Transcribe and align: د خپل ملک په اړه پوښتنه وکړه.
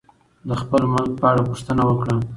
د 0.47 0.49
خپل 0.61 0.81
ملک 0.93 1.11
په 1.19 1.25
اړه 1.31 1.41
پوښتنه 1.49 1.81
وکړه. 1.85 2.15